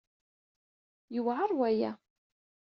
[1.13, 1.91] Yewɛeṛ waya.